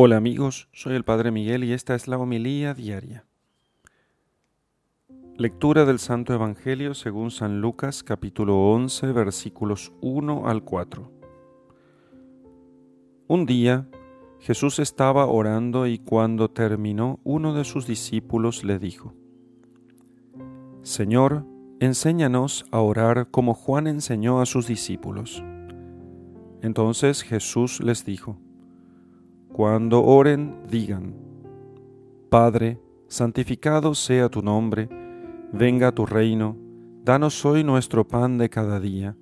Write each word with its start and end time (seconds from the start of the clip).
Hola 0.00 0.16
amigos, 0.16 0.68
soy 0.72 0.94
el 0.94 1.02
Padre 1.02 1.32
Miguel 1.32 1.64
y 1.64 1.72
esta 1.72 1.96
es 1.96 2.06
la 2.06 2.18
homilía 2.18 2.72
diaria. 2.72 3.24
Lectura 5.36 5.84
del 5.86 5.98
Santo 5.98 6.32
Evangelio 6.32 6.94
según 6.94 7.32
San 7.32 7.60
Lucas 7.60 8.04
capítulo 8.04 8.70
11 8.74 9.10
versículos 9.10 9.92
1 10.00 10.46
al 10.46 10.62
4. 10.62 11.10
Un 13.26 13.44
día 13.44 13.88
Jesús 14.38 14.78
estaba 14.78 15.26
orando 15.26 15.88
y 15.88 15.98
cuando 15.98 16.48
terminó 16.48 17.18
uno 17.24 17.52
de 17.52 17.64
sus 17.64 17.84
discípulos 17.84 18.62
le 18.62 18.78
dijo, 18.78 19.14
Señor, 20.82 21.44
enséñanos 21.80 22.66
a 22.70 22.78
orar 22.78 23.32
como 23.32 23.52
Juan 23.52 23.88
enseñó 23.88 24.40
a 24.40 24.46
sus 24.46 24.68
discípulos. 24.68 25.42
Entonces 26.62 27.22
Jesús 27.22 27.80
les 27.80 28.04
dijo, 28.04 28.38
Cuando 29.58 30.04
oren, 30.04 30.54
digan, 30.70 31.16
Padre, 32.30 32.80
santificado 33.08 33.92
sea 33.96 34.28
tu 34.28 34.40
nombre, 34.40 34.88
venga 35.52 35.90
tu 35.90 36.06
reino, 36.06 36.56
danos 37.02 37.44
hoy 37.44 37.64
nuestro 37.64 38.06
pan 38.06 38.38
de 38.38 38.50
cada 38.50 38.78
día, 38.78 39.16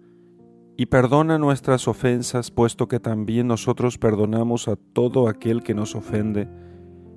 y 0.77 0.85
perdona 0.85 1.39
nuestras 1.39 1.89
ofensas, 1.89 2.51
puesto 2.51 2.87
que 2.87 3.01
también 3.01 3.47
nosotros 3.47 3.97
perdonamos 3.97 4.69
a 4.69 4.77
todo 4.77 5.27
aquel 5.27 5.63
que 5.63 5.73
nos 5.73 5.95
ofende, 5.95 6.51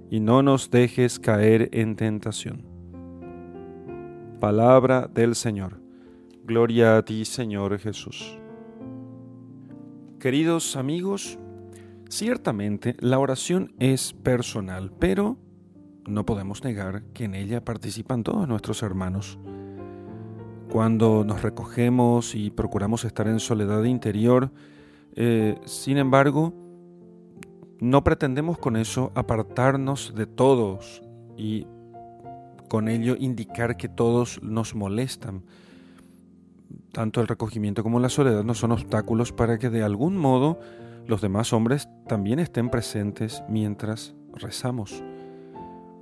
y 0.09 0.21
no 0.21 0.41
nos 0.41 0.71
dejes 0.71 1.19
caer 1.19 1.67
en 1.73 1.97
tentación. 1.97 2.63
Palabra 4.39 5.09
del 5.13 5.35
Señor. 5.35 5.81
Gloria 6.45 6.95
a 6.95 7.03
ti, 7.03 7.25
Señor 7.25 7.77
Jesús. 7.79 8.39
Queridos 10.19 10.77
amigos, 10.77 11.37
ciertamente 12.09 12.95
la 12.99 13.19
oración 13.19 13.73
es 13.79 14.13
personal, 14.13 14.91
pero 14.99 15.37
no 16.05 16.25
podemos 16.25 16.63
negar 16.63 17.03
que 17.13 17.25
en 17.25 17.35
ella 17.35 17.63
participan 17.63 18.23
todos 18.23 18.47
nuestros 18.47 18.83
hermanos. 18.83 19.39
Cuando 20.69 21.23
nos 21.23 21.41
recogemos 21.41 22.35
y 22.35 22.49
procuramos 22.49 23.05
estar 23.05 23.27
en 23.27 23.39
soledad 23.39 23.83
interior, 23.83 24.51
eh, 25.15 25.55
sin 25.65 25.97
embargo, 25.97 26.53
no 27.79 28.03
pretendemos 28.03 28.57
con 28.57 28.75
eso 28.75 29.11
apartarnos 29.15 30.13
de 30.15 30.25
todos 30.27 31.01
y 31.37 31.65
con 32.67 32.87
ello 32.87 33.15
indicar 33.17 33.77
que 33.77 33.89
todos 33.89 34.41
nos 34.43 34.75
molestan 34.75 35.43
tanto 36.91 37.21
el 37.21 37.27
recogimiento 37.27 37.83
como 37.83 37.99
la 37.99 38.09
soledad 38.09 38.43
no 38.43 38.53
son 38.53 38.71
obstáculos 38.71 39.31
para 39.31 39.57
que 39.57 39.69
de 39.69 39.83
algún 39.83 40.17
modo 40.17 40.59
los 41.09 41.21
demás 41.21 41.53
hombres 41.53 41.89
también 42.07 42.37
estén 42.39 42.69
presentes 42.69 43.43
mientras 43.49 44.15
rezamos. 44.33 45.03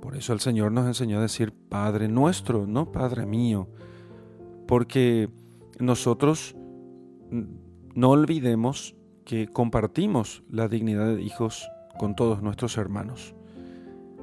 Por 0.02 0.16
eso 0.16 0.34
el 0.34 0.40
Señor 0.40 0.70
nos 0.70 0.86
enseñó 0.86 1.18
a 1.18 1.22
decir 1.22 1.52
Padre 1.52 2.08
nuestro, 2.08 2.66
no 2.66 2.92
Padre 2.92 3.24
mío, 3.24 3.68
porque 4.66 5.30
nosotros 5.80 6.54
no 7.94 8.10
olvidemos 8.10 8.94
que 9.24 9.48
compartimos 9.48 10.44
la 10.50 10.68
dignidad 10.68 11.16
de 11.16 11.22
hijos 11.22 11.68
con 11.98 12.14
todos 12.14 12.42
nuestros 12.42 12.76
hermanos. 12.76 13.34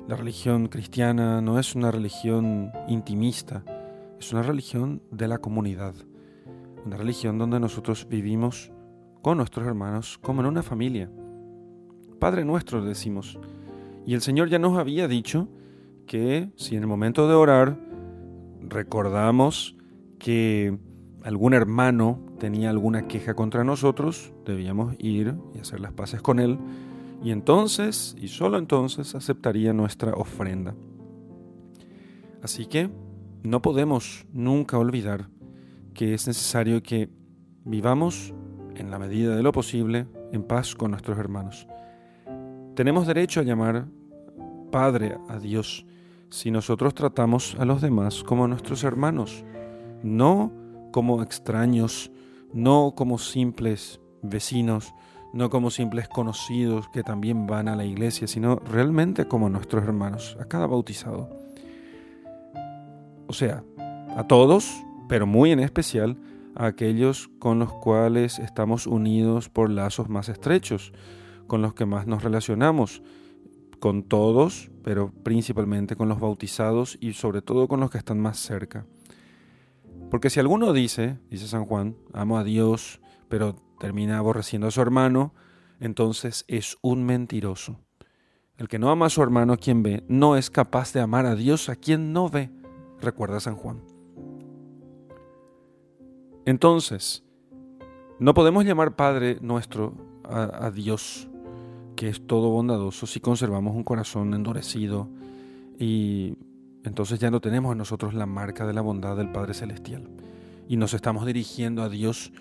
La 0.07 0.15
religión 0.15 0.67
cristiana 0.67 1.41
no 1.41 1.59
es 1.59 1.73
una 1.73 1.89
religión 1.89 2.71
intimista, 2.87 3.63
es 4.19 4.31
una 4.31 4.43
religión 4.43 5.01
de 5.11 5.27
la 5.27 5.39
comunidad 5.39 5.95
una 6.85 6.97
religión 6.97 7.37
donde 7.37 7.59
nosotros 7.59 8.07
vivimos 8.07 8.71
con 9.25 9.39
nuestros 9.39 9.65
hermanos 9.65 10.19
como 10.21 10.41
en 10.41 10.45
una 10.45 10.61
familia. 10.61 11.09
Padre 12.19 12.45
nuestro 12.45 12.85
decimos. 12.85 13.39
Y 14.05 14.13
el 14.13 14.21
Señor 14.21 14.49
ya 14.49 14.59
nos 14.59 14.77
había 14.77 15.07
dicho 15.07 15.47
que 16.05 16.51
si 16.57 16.75
en 16.75 16.83
el 16.83 16.87
momento 16.87 17.27
de 17.27 17.33
orar 17.33 17.75
recordamos 18.61 19.75
que 20.19 20.77
algún 21.23 21.55
hermano 21.55 22.19
tenía 22.37 22.69
alguna 22.69 23.07
queja 23.07 23.33
contra 23.33 23.63
nosotros, 23.63 24.31
debíamos 24.45 24.93
ir 24.99 25.33
y 25.55 25.57
hacer 25.57 25.79
las 25.79 25.91
paces 25.91 26.21
con 26.21 26.39
él, 26.39 26.59
y 27.23 27.31
entonces, 27.31 28.15
y 28.21 28.27
solo 28.27 28.59
entonces, 28.59 29.15
aceptaría 29.15 29.73
nuestra 29.73 30.13
ofrenda. 30.13 30.75
Así 32.43 32.67
que 32.67 32.91
no 33.41 33.63
podemos 33.63 34.27
nunca 34.31 34.77
olvidar 34.77 35.29
que 35.95 36.13
es 36.13 36.27
necesario 36.27 36.83
que 36.83 37.09
vivamos 37.63 38.31
en 38.75 38.91
la 38.91 38.99
medida 38.99 39.35
de 39.35 39.43
lo 39.43 39.51
posible 39.51 40.07
en 40.31 40.43
paz 40.43 40.75
con 40.75 40.91
nuestros 40.91 41.17
hermanos. 41.17 41.67
Tenemos 42.75 43.07
derecho 43.07 43.39
a 43.39 43.43
llamar 43.43 43.85
Padre 44.71 45.17
a 45.29 45.39
Dios 45.39 45.85
si 46.29 46.51
nosotros 46.51 46.93
tratamos 46.93 47.55
a 47.59 47.65
los 47.65 47.81
demás 47.81 48.23
como 48.23 48.47
nuestros 48.47 48.83
hermanos, 48.83 49.45
no 50.03 50.51
como 50.91 51.21
extraños, 51.21 52.11
no 52.53 52.93
como 52.95 53.17
simples 53.17 54.01
vecinos, 54.21 54.93
no 55.33 55.49
como 55.49 55.69
simples 55.69 56.07
conocidos 56.07 56.89
que 56.89 57.03
también 57.03 57.47
van 57.47 57.67
a 57.67 57.75
la 57.75 57.85
iglesia, 57.85 58.27
sino 58.27 58.57
realmente 58.57 59.27
como 59.27 59.49
nuestros 59.49 59.83
hermanos, 59.83 60.37
a 60.39 60.45
cada 60.45 60.67
bautizado. 60.67 61.29
O 63.27 63.33
sea, 63.33 63.63
a 64.15 64.25
todos 64.27 64.85
pero 65.07 65.25
muy 65.25 65.51
en 65.51 65.59
especial 65.59 66.17
a 66.55 66.67
aquellos 66.67 67.29
con 67.39 67.59
los 67.59 67.71
cuales 67.71 68.39
estamos 68.39 68.87
unidos 68.87 69.49
por 69.49 69.69
lazos 69.69 70.09
más 70.09 70.29
estrechos, 70.29 70.93
con 71.47 71.61
los 71.61 71.73
que 71.73 71.85
más 71.85 72.07
nos 72.07 72.23
relacionamos, 72.23 73.03
con 73.79 74.03
todos, 74.03 74.71
pero 74.83 75.11
principalmente 75.23 75.95
con 75.95 76.09
los 76.09 76.19
bautizados 76.19 76.97
y 77.01 77.13
sobre 77.13 77.41
todo 77.41 77.67
con 77.67 77.79
los 77.79 77.91
que 77.91 77.97
están 77.97 78.19
más 78.19 78.37
cerca. 78.39 78.85
Porque 80.09 80.29
si 80.29 80.39
alguno 80.39 80.73
dice, 80.73 81.19
dice 81.29 81.47
San 81.47 81.65
Juan, 81.65 81.95
amo 82.13 82.37
a 82.37 82.43
Dios, 82.43 83.01
pero 83.27 83.55
termina 83.79 84.17
aborreciendo 84.17 84.67
a 84.67 84.71
su 84.71 84.81
hermano, 84.81 85.33
entonces 85.79 86.45
es 86.47 86.77
un 86.81 87.03
mentiroso. 87.03 87.79
El 88.57 88.69
que 88.69 88.79
no 88.79 88.89
ama 88.89 89.07
a 89.07 89.09
su 89.09 89.21
hermano 89.21 89.53
a 89.53 89.57
quien 89.57 89.83
ve, 89.83 90.03
no 90.07 90.37
es 90.37 90.49
capaz 90.49 90.93
de 90.93 91.01
amar 91.01 91.25
a 91.25 91.35
Dios 91.35 91.67
a 91.67 91.75
quien 91.75 92.13
no 92.13 92.29
ve, 92.29 92.49
recuerda 93.01 93.39
San 93.39 93.55
Juan. 93.55 93.94
Entonces, 96.45 97.23
no 98.19 98.33
podemos 98.33 98.65
llamar 98.65 98.95
Padre 98.95 99.39
nuestro 99.41 99.93
a, 100.23 100.71
Dios, 100.71 101.27
que 101.95 102.07
es 102.09 102.25
todo 102.25 102.49
bondadoso, 102.49 103.07
si 103.07 103.19
conservamos 103.19 103.75
un 103.75 103.83
corazón 103.83 104.33
endurecido 104.33 105.09
y 105.79 106.37
entonces 106.83 107.19
ya 107.19 107.31
no 107.31 107.41
tenemos 107.41 107.71
en 107.71 107.79
nosotros 107.79 108.13
la 108.13 108.25
marca 108.25 108.65
de 108.65 108.73
la 108.73 108.81
bondad 108.81 109.17
del 109.17 109.31
Padre 109.31 109.53
Celestial. 109.53 110.07
Y 110.67 110.77
nos 110.77 110.93
estamos 110.93 111.25
dirigiendo 111.25 111.83
a 111.83 111.89
Dios 111.89 112.31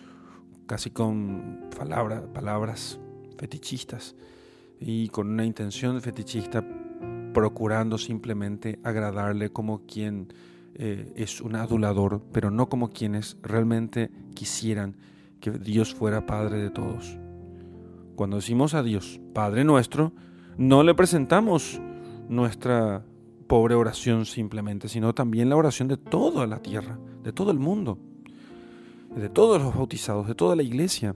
casi 0.66 0.90
con 0.90 1.68
palabras 1.76 2.98
fetichistas 3.38 4.14
y 4.80 5.08
con 5.08 5.30
una 5.30 5.44
intención 5.44 6.00
fetichista 6.00 6.64
procurando 7.32 7.98
simplemente 7.98 8.78
agradarle 8.82 9.50
como 9.50 9.86
quien 9.86 10.28
eh, 10.74 11.12
es 11.16 11.40
un 11.40 11.56
adulador, 11.56 12.22
pero 12.32 12.50
no 12.50 12.68
como 12.68 12.90
quienes 12.90 13.36
realmente 13.42 14.10
quisieran 14.34 14.96
que 15.40 15.50
Dios 15.52 15.94
fuera 15.94 16.26
Padre 16.26 16.58
de 16.58 16.70
todos. 16.70 17.18
Cuando 18.16 18.36
decimos 18.36 18.74
a 18.74 18.82
Dios, 18.82 19.20
Padre 19.32 19.64
nuestro, 19.64 20.12
no 20.56 20.82
le 20.82 20.94
presentamos 20.94 21.80
nuestra 22.28 23.04
pobre 23.46 23.74
oración 23.74 24.24
simplemente, 24.24 24.88
sino 24.88 25.14
también 25.14 25.48
la 25.48 25.56
oración 25.56 25.88
de 25.88 25.96
toda 25.96 26.46
la 26.46 26.60
tierra, 26.60 26.98
de 27.22 27.32
todo 27.32 27.50
el 27.50 27.58
mundo, 27.58 27.98
de 29.14 29.28
todos 29.28 29.62
los 29.62 29.74
bautizados, 29.74 30.26
de 30.26 30.34
toda 30.34 30.56
la 30.56 30.62
iglesia. 30.62 31.14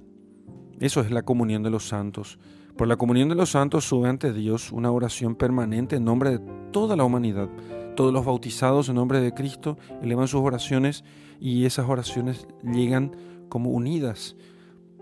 Eso 0.80 1.00
es 1.00 1.10
la 1.10 1.22
comunión 1.22 1.62
de 1.62 1.70
los 1.70 1.88
santos. 1.88 2.38
Por 2.76 2.86
la 2.86 2.96
comunión 2.96 3.28
de 3.28 3.34
los 3.34 3.50
santos 3.50 3.84
sube 3.86 4.08
ante 4.08 4.32
Dios 4.32 4.70
una 4.70 4.92
oración 4.92 5.34
permanente 5.34 5.96
en 5.96 6.04
nombre 6.04 6.30
de 6.30 6.38
toda 6.70 6.94
la 6.96 7.04
humanidad, 7.04 7.48
todos 7.98 8.12
los 8.12 8.24
bautizados 8.24 8.88
en 8.88 8.94
nombre 8.94 9.20
de 9.20 9.34
Cristo 9.34 9.76
elevan 10.00 10.28
sus 10.28 10.40
oraciones 10.40 11.02
y 11.40 11.64
esas 11.64 11.88
oraciones 11.88 12.46
llegan 12.62 13.10
como 13.48 13.70
unidas 13.70 14.36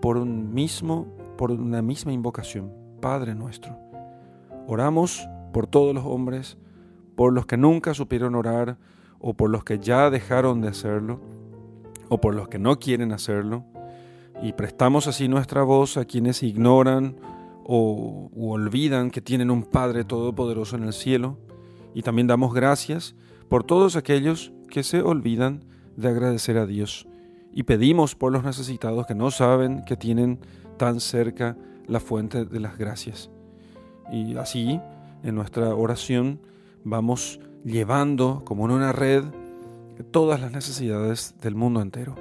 por 0.01 0.17
un 0.17 0.51
mismo, 0.55 1.05
por 1.37 1.51
una 1.51 1.83
misma 1.83 2.11
invocación, 2.11 2.73
Padre 2.99 3.35
nuestro. 3.35 3.77
Oramos 4.65 5.29
por 5.53 5.67
todos 5.67 5.93
los 5.93 6.05
hombres, 6.05 6.57
por 7.15 7.33
los 7.33 7.45
que 7.45 7.55
nunca 7.55 7.93
supieron 7.93 8.33
orar 8.33 8.79
o 9.19 9.35
por 9.35 9.51
los 9.51 9.63
que 9.63 9.77
ya 9.77 10.09
dejaron 10.09 10.61
de 10.61 10.69
hacerlo 10.69 11.21
o 12.09 12.19
por 12.19 12.33
los 12.33 12.47
que 12.47 12.57
no 12.57 12.79
quieren 12.79 13.11
hacerlo 13.11 13.63
y 14.41 14.53
prestamos 14.53 15.05
así 15.05 15.27
nuestra 15.27 15.61
voz 15.61 15.97
a 15.97 16.05
quienes 16.05 16.41
ignoran 16.41 17.15
o 17.63 18.31
olvidan 18.35 19.11
que 19.11 19.21
tienen 19.21 19.51
un 19.51 19.65
Padre 19.65 20.03
todopoderoso 20.03 20.77
en 20.77 20.85
el 20.85 20.93
cielo 20.93 21.37
y 21.97 22.03
también 22.03 22.27
damos 22.27 22.53
gracias 22.53 23.15
por 23.49 23.63
todos 23.63 23.95
aquellos 23.95 24.53
que 24.69 24.83
se 24.83 25.01
olvidan 25.01 25.63
de 25.95 26.09
agradecer 26.09 26.59
a 26.59 26.67
Dios. 26.67 27.07
Y 27.51 27.63
pedimos 27.63 28.13
por 28.13 28.31
los 28.31 28.43
necesitados 28.43 29.07
que 29.07 29.15
no 29.15 29.31
saben 29.31 29.83
que 29.83 29.97
tienen 29.97 30.39
tan 30.77 30.99
cerca 30.99 31.57
la 31.87 31.99
fuente 31.99 32.45
de 32.45 32.59
las 32.59 32.77
gracias. 32.77 33.31
Y 34.11 34.37
así, 34.37 34.79
en 35.23 35.33
nuestra 35.33 35.73
oración, 35.73 36.39
vamos 36.83 37.39
llevando 37.65 38.43
como 38.45 38.65
en 38.65 38.73
una 38.73 38.91
red 38.91 39.23
todas 40.11 40.39
las 40.39 40.51
necesidades 40.51 41.33
del 41.41 41.55
mundo 41.55 41.81
entero. 41.81 42.13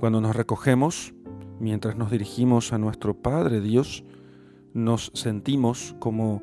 Cuando 0.00 0.20
nos 0.20 0.34
recogemos, 0.34 1.14
mientras 1.60 1.94
nos 1.94 2.10
dirigimos 2.10 2.72
a 2.72 2.78
nuestro 2.78 3.14
Padre 3.14 3.60
Dios, 3.60 4.02
nos 4.74 5.12
sentimos 5.14 5.94
como 6.00 6.42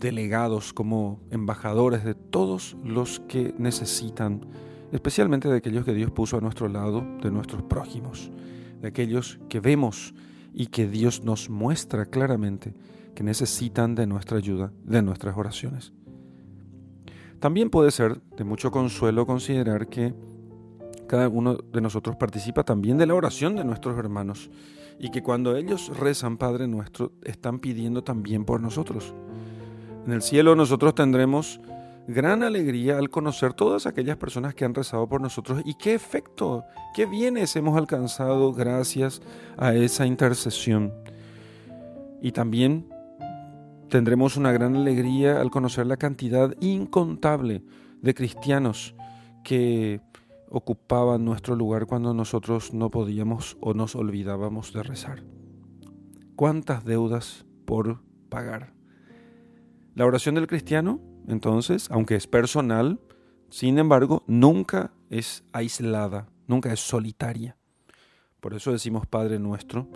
delegados, 0.00 0.72
como 0.72 1.20
embajadores 1.30 2.04
de 2.04 2.14
todos 2.14 2.76
los 2.82 3.20
que 3.20 3.54
necesitan, 3.58 4.46
especialmente 4.92 5.48
de 5.48 5.58
aquellos 5.58 5.84
que 5.84 5.94
Dios 5.94 6.10
puso 6.10 6.38
a 6.38 6.40
nuestro 6.40 6.68
lado, 6.68 7.04
de 7.22 7.30
nuestros 7.30 7.62
prójimos, 7.62 8.30
de 8.80 8.88
aquellos 8.88 9.38
que 9.48 9.60
vemos 9.60 10.14
y 10.52 10.66
que 10.66 10.88
Dios 10.88 11.22
nos 11.22 11.50
muestra 11.50 12.06
claramente 12.06 12.74
que 13.14 13.22
necesitan 13.22 13.94
de 13.94 14.06
nuestra 14.06 14.38
ayuda, 14.38 14.72
de 14.84 15.02
nuestras 15.02 15.36
oraciones. 15.36 15.92
También 17.38 17.70
puede 17.70 17.90
ser 17.90 18.20
de 18.36 18.44
mucho 18.44 18.70
consuelo 18.70 19.26
considerar 19.26 19.88
que 19.88 20.14
cada 21.06 21.28
uno 21.28 21.56
de 21.56 21.80
nosotros 21.80 22.16
participa 22.16 22.64
también 22.64 22.98
de 22.98 23.06
la 23.06 23.14
oración 23.14 23.56
de 23.56 23.64
nuestros 23.64 23.98
hermanos 23.98 24.50
y 24.98 25.10
que 25.10 25.22
cuando 25.22 25.56
ellos 25.56 25.90
rezan 25.98 26.36
Padre 26.36 26.68
nuestro, 26.68 27.12
están 27.24 27.58
pidiendo 27.58 28.04
también 28.04 28.44
por 28.44 28.60
nosotros. 28.60 29.14
En 30.06 30.12
el 30.12 30.22
cielo 30.22 30.56
nosotros 30.56 30.94
tendremos 30.94 31.60
gran 32.06 32.42
alegría 32.42 32.98
al 32.98 33.10
conocer 33.10 33.52
todas 33.52 33.86
aquellas 33.86 34.16
personas 34.16 34.54
que 34.54 34.64
han 34.64 34.74
rezado 34.74 35.08
por 35.08 35.20
nosotros 35.20 35.62
y 35.64 35.74
qué 35.74 35.94
efecto, 35.94 36.64
qué 36.94 37.06
bienes 37.06 37.54
hemos 37.56 37.76
alcanzado 37.76 38.52
gracias 38.52 39.20
a 39.56 39.74
esa 39.74 40.06
intercesión. 40.06 40.92
Y 42.20 42.32
también 42.32 42.88
tendremos 43.88 44.36
una 44.36 44.52
gran 44.52 44.74
alegría 44.76 45.40
al 45.40 45.50
conocer 45.50 45.86
la 45.86 45.96
cantidad 45.96 46.54
incontable 46.60 47.62
de 48.00 48.14
cristianos 48.14 48.94
que 49.44 50.00
ocupaban 50.48 51.24
nuestro 51.24 51.54
lugar 51.54 51.86
cuando 51.86 52.12
nosotros 52.14 52.74
no 52.74 52.90
podíamos 52.90 53.56
o 53.60 53.74
nos 53.74 53.94
olvidábamos 53.94 54.72
de 54.72 54.82
rezar. 54.82 55.22
¿Cuántas 56.34 56.84
deudas 56.84 57.44
por 57.66 58.00
pagar? 58.28 58.79
La 59.94 60.06
oración 60.06 60.36
del 60.36 60.46
cristiano, 60.46 61.00
entonces, 61.26 61.90
aunque 61.90 62.14
es 62.14 62.26
personal, 62.26 63.00
sin 63.48 63.78
embargo, 63.78 64.22
nunca 64.26 64.92
es 65.10 65.44
aislada, 65.52 66.28
nunca 66.46 66.72
es 66.72 66.80
solitaria. 66.80 67.56
Por 68.40 68.54
eso 68.54 68.72
decimos 68.72 69.06
Padre 69.06 69.38
nuestro. 69.38 69.88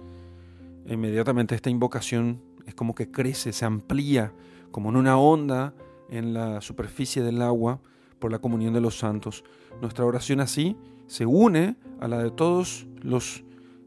Inmediatamente 0.87 1.55
esta 1.55 1.71
invocación 1.71 2.43
es 2.67 2.75
como 2.75 2.95
que 2.95 3.11
crece, 3.11 3.53
se 3.53 3.65
amplía, 3.65 4.33
como 4.71 4.91
en 4.91 4.97
una 4.97 5.19
onda 5.19 5.75
en 6.11 6.35
la 6.35 6.61
superficie 6.61 7.23
del 7.23 7.41
agua 7.41 7.81
por 8.19 8.33
la 8.33 8.41
comunión 8.41 8.75
de 8.75 8.81
los 8.81 8.99
santos. 8.99 9.45
Nuestra 9.81 10.05
oración 10.05 10.41
así 10.41 10.77
se 11.07 11.27
une 11.27 11.77
a 12.01 12.09
la 12.09 12.19
de 12.19 12.31
todos 12.31 12.87
los 13.01 13.45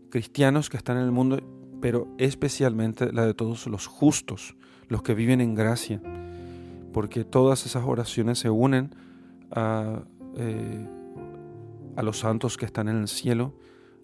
cristianos 0.10 0.69
que 0.69 0.77
están 0.77 0.98
en 0.98 1.03
el 1.03 1.12
mundo, 1.12 1.39
pero 1.81 2.07
especialmente 2.18 3.12
la 3.12 3.25
de 3.25 3.33
todos 3.33 3.68
los 3.68 3.88
justos, 3.88 4.56
los 4.88 5.03
que 5.03 5.13
viven 5.13 5.41
en 5.41 5.56
gracia, 5.56 6.01
porque 6.94 7.24
todas 7.24 7.65
esas 7.65 7.83
oraciones 7.85 8.39
se 8.39 8.50
unen 8.50 8.95
a, 9.51 10.03
eh, 10.35 10.88
a 11.95 12.03
los 12.03 12.19
santos 12.19 12.57
que 12.57 12.65
están 12.65 12.88
en 12.88 12.97
el 12.97 13.07
cielo, 13.07 13.53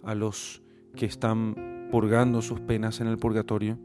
a 0.04 0.16
los 0.16 0.62
que 0.96 1.06
están 1.06 1.88
purgando 1.92 2.42
sus 2.42 2.60
penas 2.60 3.02
en 3.02 3.08
el 3.08 3.18
purgatorio, 3.18 3.78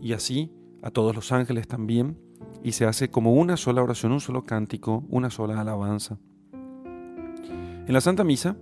y 0.00 0.12
así 0.12 0.52
a 0.82 0.90
todos 0.90 1.14
los 1.14 1.32
ángeles 1.32 1.66
también, 1.66 2.18
y 2.62 2.72
se 2.72 2.86
hace 2.86 3.10
como 3.10 3.34
una 3.34 3.56
sola 3.56 3.82
oración, 3.82 4.12
un 4.12 4.20
solo 4.20 4.44
cántico, 4.44 5.04
una 5.08 5.30
sola 5.30 5.60
alabanza. 5.60 6.18
En 6.52 7.92
la 7.92 8.00
Santa 8.00 8.24
Misa, 8.24 8.56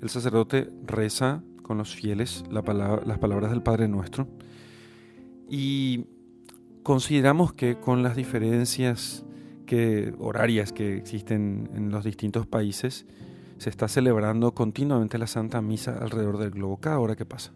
el 0.00 0.08
sacerdote 0.08 0.70
reza 0.86 1.42
con 1.70 1.78
los 1.78 1.94
fieles 1.94 2.42
las 2.50 2.64
palabras 2.64 3.52
del 3.52 3.62
Padre 3.62 3.86
Nuestro 3.86 4.26
y 5.48 6.06
consideramos 6.82 7.52
que 7.52 7.78
con 7.78 8.02
las 8.02 8.16
diferencias 8.16 9.24
que, 9.66 10.12
horarias 10.18 10.72
que 10.72 10.96
existen 10.96 11.70
en 11.76 11.92
los 11.92 12.02
distintos 12.02 12.48
países, 12.48 13.06
se 13.58 13.70
está 13.70 13.86
celebrando 13.86 14.52
continuamente 14.52 15.16
la 15.16 15.28
Santa 15.28 15.62
Misa 15.62 15.96
alrededor 15.96 16.38
del 16.38 16.50
globo, 16.50 16.78
cada 16.78 16.98
hora 16.98 17.14
que 17.14 17.24
pasa. 17.24 17.52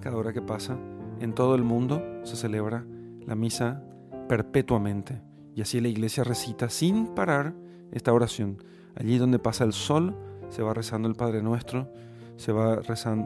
Cada 0.00 0.16
hora 0.16 0.32
que 0.32 0.40
pasa, 0.40 0.78
en 1.20 1.34
todo 1.34 1.54
el 1.56 1.62
mundo 1.62 2.02
se 2.22 2.36
celebra 2.36 2.86
la 3.26 3.34
misa 3.34 3.82
perpetuamente. 4.30 5.20
Y 5.54 5.60
así 5.60 5.78
la 5.78 5.88
iglesia 5.88 6.24
recita 6.24 6.70
sin 6.70 7.08
parar 7.08 7.52
esta 7.92 8.14
oración. 8.14 8.64
Allí 8.94 9.18
donde 9.18 9.38
pasa 9.38 9.64
el 9.64 9.74
sol, 9.74 10.16
se 10.48 10.62
va 10.62 10.72
rezando 10.72 11.06
el 11.06 11.16
Padre 11.16 11.42
Nuestro, 11.42 11.92
se 12.40 12.52
va 12.52 12.80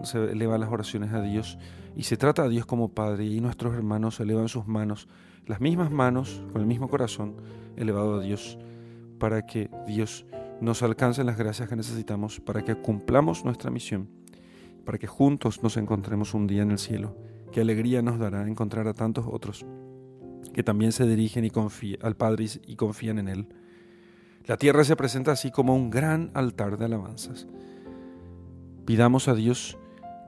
se 0.05 0.25
eleva 0.33 0.59
las 0.59 0.71
oraciones 0.71 1.13
a 1.13 1.23
Dios 1.23 1.59
y 1.97 2.03
se 2.03 2.17
trata 2.17 2.43
a 2.43 2.49
Dios 2.49 2.67
como 2.67 2.89
Padre 2.89 3.25
y 3.25 3.41
nuestros 3.41 3.75
hermanos 3.75 4.19
elevan 4.21 4.49
sus 4.49 4.67
manos, 4.67 5.09
las 5.47 5.61
mismas 5.61 5.91
manos, 5.91 6.43
con 6.53 6.61
el 6.61 6.67
mismo 6.67 6.89
corazón 6.89 7.37
elevado 7.77 8.17
a 8.17 8.23
Dios, 8.23 8.59
para 9.19 9.47
que 9.47 9.71
Dios 9.87 10.27
nos 10.61 10.83
alcance 10.83 11.23
las 11.23 11.39
gracias 11.39 11.69
que 11.69 11.77
necesitamos, 11.77 12.41
para 12.41 12.63
que 12.63 12.75
cumplamos 12.75 13.45
nuestra 13.45 13.71
misión, 13.71 14.09
para 14.85 14.99
que 14.99 15.07
juntos 15.07 15.63
nos 15.63 15.77
encontremos 15.77 16.35
un 16.35 16.47
día 16.47 16.63
en 16.63 16.73
el 16.73 16.79
cielo. 16.79 17.17
Qué 17.53 17.61
alegría 17.61 18.03
nos 18.03 18.19
dará 18.19 18.47
encontrar 18.49 18.89
a 18.89 18.95
tantos 18.95 19.27
otros 19.31 19.65
que 20.53 20.63
también 20.63 20.93
se 20.93 21.07
dirigen 21.07 21.45
y 21.45 21.51
confían 21.51 21.99
al 22.03 22.17
Padre 22.17 22.47
y 22.67 22.77
confían 22.77 23.19
en 23.19 23.29
Él. 23.29 23.49
La 24.47 24.57
tierra 24.57 24.85
se 24.85 24.97
presenta 24.97 25.33
así 25.33 25.51
como 25.51 25.75
un 25.75 25.91
gran 25.91 26.31
altar 26.35 26.77
de 26.77 26.85
alabanzas. 26.85 27.47
Pidamos 28.85 29.29
a 29.29 29.35
Dios 29.35 29.79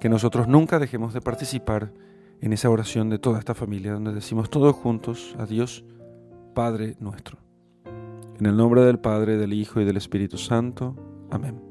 que 0.01 0.09
nosotros 0.09 0.49
nunca 0.49 0.79
dejemos 0.79 1.13
de 1.13 1.21
participar 1.21 1.93
en 2.41 2.53
esa 2.53 2.71
oración 2.71 3.11
de 3.11 3.19
toda 3.19 3.39
esta 3.39 3.55
familia, 3.55 3.93
donde 3.93 4.13
decimos 4.13 4.51
todos 4.51 4.75
juntos 4.75 5.35
a 5.39 5.47
Dios, 5.47 5.85
Padre 6.55 6.97
nuestro. 7.01 7.39
En 8.39 8.47
el 8.47 8.57
nombre 8.57 8.83
del 8.83 8.99
Padre, 8.99 9.37
del 9.37 9.53
Hijo 9.53 9.81
y 9.81 9.85
del 9.85 9.97
Espíritu 9.97 10.37
Santo. 10.37 10.95
Amén. 11.31 11.66